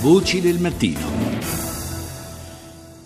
[0.00, 1.27] Voci del mattino.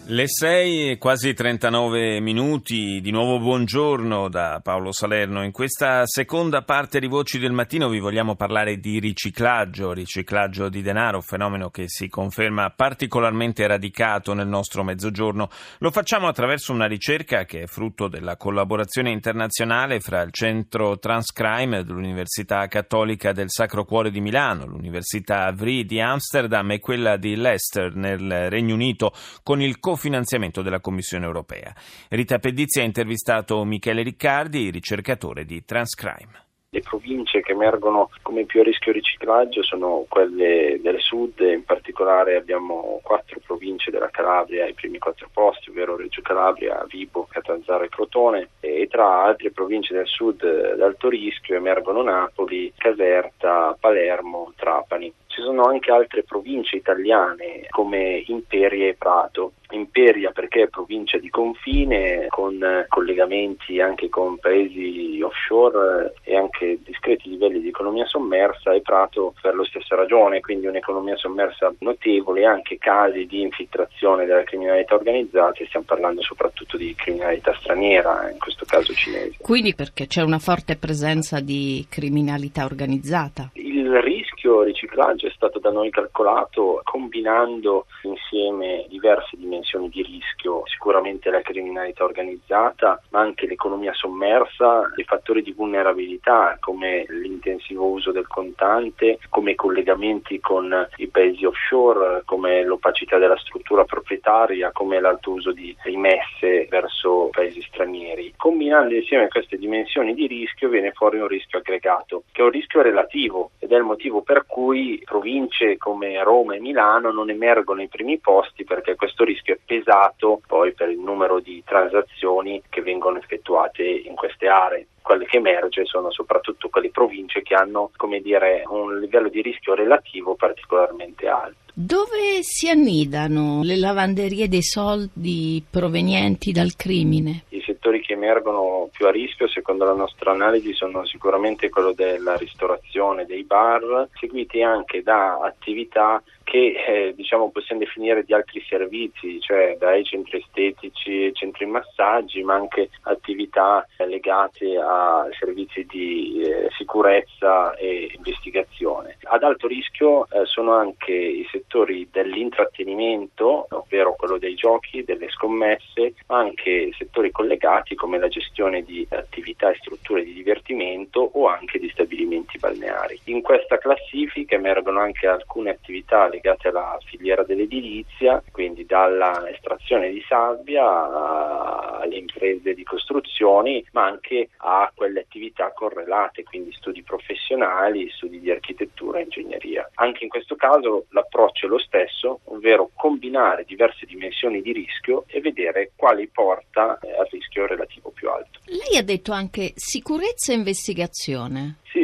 [0.04, 5.44] Le 6 e quasi 39 minuti, di nuovo buongiorno da Paolo Salerno.
[5.44, 10.82] In questa seconda parte di Voci del Mattino vi vogliamo parlare di riciclaggio, riciclaggio di
[10.82, 15.48] denaro, fenomeno che si conferma particolarmente radicato nel nostro mezzogiorno.
[15.78, 21.84] Lo facciamo attraverso una ricerca che è frutto della collaborazione internazionale fra il centro Transcrime
[21.84, 27.94] dell'Università Cattolica del Sacro Cuore di Milano, l'Università Avri di Amsterdam e quella di Leicester
[27.94, 29.12] nel Regno Unito
[29.44, 31.74] con il co finanziamento della Commissione europea.
[32.08, 36.40] Rita Pedizzi ha intervistato Michele Riccardi, ricercatore di Transcrime.
[36.70, 42.36] Le province che emergono come più a rischio riciclaggio sono quelle del sud, in particolare
[42.36, 47.90] abbiamo quattro province della Calabria ai primi quattro posti, ovvero Reggio Calabria, Vibo, Catanzaro e
[47.90, 50.40] Crotone e tra altre province del sud
[50.76, 55.12] d'alto rischio emergono Napoli, Caserta, Palermo, Trapani.
[55.26, 59.52] Ci sono anche altre province italiane come Imperia e Prato.
[59.74, 67.30] Imperia perché è provincia di confine con collegamenti anche con paesi offshore e anche discreti
[67.30, 72.78] livelli di economia sommersa e Prato per la stessa ragione, quindi un'economia sommersa notevole, anche
[72.78, 78.92] casi di infiltrazione della criminalità organizzata, stiamo parlando soprattutto di criminalità straniera, in questo caso
[78.92, 79.36] cinese.
[79.40, 83.50] Quindi perché c'è una forte presenza di criminalità organizzata?
[83.54, 87.86] Il rischio riciclaggio è stato da noi calcolato combinando
[88.32, 95.42] insieme diverse dimensioni di rischio, sicuramente la criminalità organizzata, ma anche l'economia sommersa, i fattori
[95.42, 102.64] di vulnerabilità come l'intensivo uso del contante, come i collegamenti con i paesi offshore, come
[102.64, 108.32] l'opacità della struttura proprietaria, come l'alto uso di rimesse verso paesi stranieri.
[108.36, 112.80] Combinando insieme queste dimensioni di rischio viene fuori un rischio aggregato, che è un rischio
[112.80, 117.88] relativo ed è il motivo per cui province come Roma e Milano non emergono ai
[117.88, 123.18] primi posti perché questo rischio è pesato poi per il numero di transazioni che vengono
[123.18, 128.62] effettuate in queste aree quelle che emerge sono soprattutto quelle province che hanno come dire,
[128.68, 131.60] un livello di rischio relativo particolarmente alto.
[131.74, 137.44] Dove si annidano le lavanderie dei soldi provenienti dal crimine?
[137.48, 142.36] I settori che emergono più a rischio, secondo la nostra analisi, sono sicuramente quello della
[142.36, 146.22] ristorazione, dei bar, seguiti anche da attività
[146.52, 152.52] che eh, diciamo possiamo definire di altri servizi, cioè dai centri estetici centri massaggi, ma
[152.52, 159.16] anche attività eh, legate a servizi di eh, sicurezza e investigazione.
[159.22, 166.12] Ad alto rischio eh, sono anche i settori dell'intrattenimento, ovvero quello dei giochi, delle scommesse,
[166.26, 171.78] ma anche settori collegati come la gestione di attività e strutture di divertimento o anche
[171.78, 173.01] di stabilimenti balneari.
[173.32, 180.22] In questa classifica emergono anche alcune attività legate alla filiera dell'edilizia, quindi dalla estrazione di
[180.28, 188.38] sabbia alle imprese di costruzioni, ma anche a quelle attività correlate, quindi studi professionali, studi
[188.38, 189.90] di architettura e ingegneria.
[189.94, 195.40] Anche in questo caso l'approccio è lo stesso, ovvero combinare diverse dimensioni di rischio e
[195.40, 198.58] vedere quali porta eh, al rischio relativo più alto.
[198.66, 201.76] Lei ha detto anche sicurezza e investigazione.
[201.92, 202.01] Sì,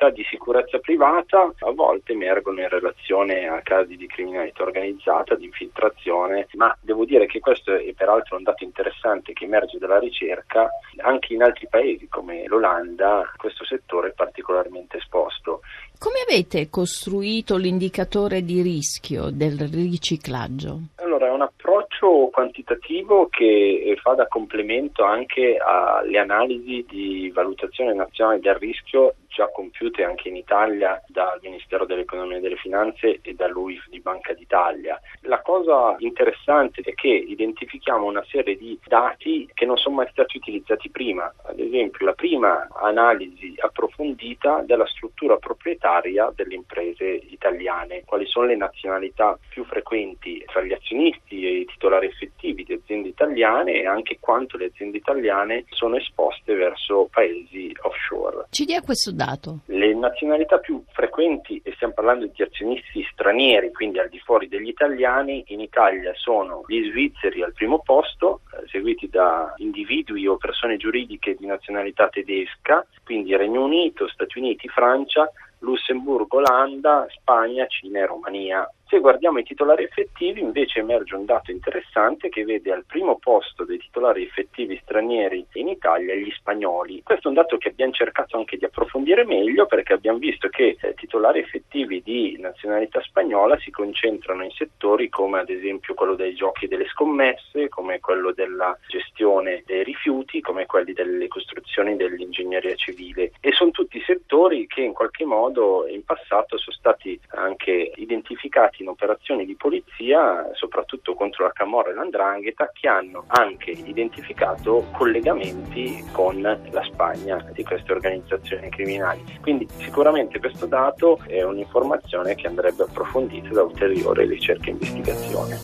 [0.00, 5.44] società di sicurezza privata a volte emergono in relazione a casi di criminalità organizzata, di
[5.44, 10.70] infiltrazione, ma devo dire che questo è peraltro un dato interessante che emerge dalla ricerca,
[11.02, 15.60] anche in altri paesi come l'Olanda questo settore è particolarmente esposto.
[15.98, 20.80] Come avete costruito l'indicatore di rischio del riciclaggio?
[20.96, 28.40] Allora, è un approccio quantitativo che fa da complemento anche alle analisi di valutazione nazionale
[28.40, 33.88] del rischio già compiute anche in Italia dal Ministero dell'Economia e delle Finanze e dall'UIF
[33.88, 35.00] di Banca d'Italia.
[35.22, 40.36] La cosa interessante è che identifichiamo una serie di dati che non sono mai stati
[40.36, 48.26] utilizzati prima, ad esempio la prima analisi approfondita della struttura proprietaria delle imprese italiane, quali
[48.26, 53.80] sono le nazionalità più frequenti tra gli azionisti e i titolari effettivi di aziende italiane
[53.80, 58.46] e anche quanto le aziende italiane sono esposte verso paesi offshore.
[58.50, 59.58] Ci dia questo dato?
[59.66, 64.68] Le nazionalità più frequenti, e stiamo parlando di azionisti stranieri, quindi al di fuori degli
[64.68, 70.78] italiani, in Italia sono gli svizzeri al primo posto, eh, seguiti da individui o persone
[70.78, 78.06] giuridiche di nazionalità tedesca, quindi Regno Unito, Stati Uniti, Francia, Lussemburgo, Olanda, Spagna, Cina e
[78.06, 83.18] Romania Se guardiamo i titolari effettivi invece emerge un dato interessante che vede al primo
[83.18, 87.00] posto dei titolari effettivi stranieri in Italia gli spagnoli.
[87.04, 90.76] Questo è un dato che abbiamo cercato anche di approfondire meglio perché abbiamo visto che
[90.80, 96.34] eh, titolari effettivi di nazionalità spagnola si concentrano in settori come ad esempio quello dei
[96.34, 102.74] giochi e delle scommesse, come quello della gestione dei rifiuti, come quelli delle costruzioni dell'ingegneria
[102.74, 108.82] civile e sono tutti settori che in qualche modo in passato sono stati anche identificati
[108.82, 116.04] in operazioni di polizia, soprattutto contro la Camorra e l'Andrangheta, che hanno anche identificato collegamenti
[116.12, 119.22] con la Spagna di queste organizzazioni criminali.
[119.40, 125.58] Quindi sicuramente questo dato è un'informazione che andrebbe approfondita da ulteriore ricerca e investigazione.